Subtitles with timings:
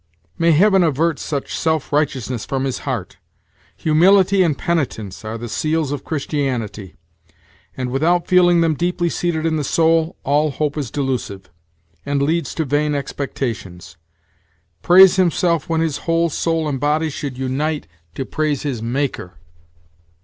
[0.35, 3.17] "May heaven avert such self righteousness from his heart!
[3.75, 6.95] Humility and penitence are the seals of Christianity;
[7.77, 11.51] and, without feeling them deeply seated in the soul, all hope is delusive,
[12.03, 13.95] and leads to vain expectations.
[14.81, 19.35] Praise himself when his whole soul and body should unite to praise his Maker!